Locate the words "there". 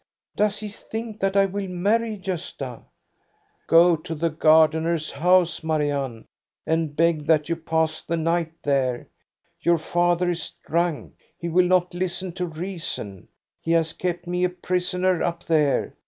8.63-9.07, 15.45-15.93